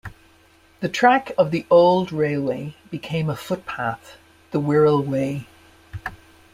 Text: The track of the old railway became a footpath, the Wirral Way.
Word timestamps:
The 0.79 0.89
track 0.89 1.31
of 1.37 1.51
the 1.51 1.67
old 1.69 2.11
railway 2.11 2.75
became 2.89 3.29
a 3.29 3.35
footpath, 3.35 4.17
the 4.49 4.59
Wirral 4.59 5.05
Way. 5.05 5.45